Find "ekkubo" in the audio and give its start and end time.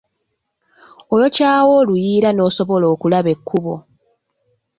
3.35-3.75